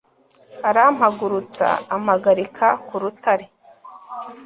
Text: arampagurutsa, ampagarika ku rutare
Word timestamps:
arampagurutsa, 0.69 1.67
ampagarika 1.95 2.67
ku 2.87 2.95
rutare 3.01 3.45